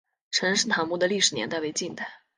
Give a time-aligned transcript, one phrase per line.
[0.31, 2.11] 陈式坦墓的历史年代为近代。